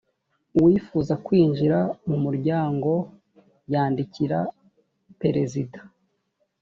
[0.57, 2.91] uwifuza kwinjira mu muryango
[3.71, 4.39] yandikira
[5.21, 5.79] perezida